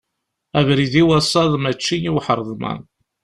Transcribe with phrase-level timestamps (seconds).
[0.59, 2.81] Abrid i wasaḍ mačči i uḥreḍman.